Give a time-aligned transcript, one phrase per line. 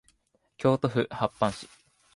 [0.57, 1.67] 京都府八幡市